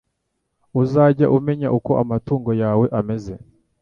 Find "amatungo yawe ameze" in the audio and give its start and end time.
2.03-3.33